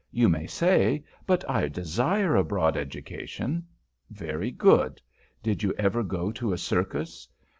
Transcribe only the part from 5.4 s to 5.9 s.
Did you